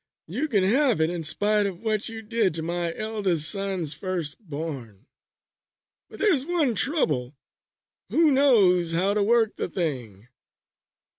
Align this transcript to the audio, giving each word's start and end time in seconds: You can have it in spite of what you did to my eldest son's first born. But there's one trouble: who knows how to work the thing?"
You 0.25 0.47
can 0.47 0.63
have 0.63 0.99
it 0.99 1.11
in 1.11 1.21
spite 1.21 1.67
of 1.67 1.77
what 1.81 2.09
you 2.09 2.23
did 2.23 2.55
to 2.55 2.63
my 2.63 2.91
eldest 2.95 3.47
son's 3.51 3.93
first 3.93 4.39
born. 4.39 5.05
But 6.09 6.17
there's 6.19 6.43
one 6.43 6.73
trouble: 6.73 7.35
who 8.09 8.31
knows 8.31 8.93
how 8.93 9.13
to 9.13 9.21
work 9.21 9.57
the 9.57 9.69
thing?" 9.69 10.29